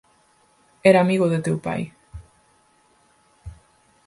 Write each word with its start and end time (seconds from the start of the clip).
Era 0.89 0.99
amigo 1.05 1.29
de 1.33 1.39
teu 1.47 1.57
pai. 1.67 1.81